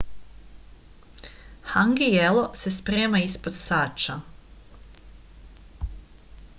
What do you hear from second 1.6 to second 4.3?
hangi jelo se sprema ispod sača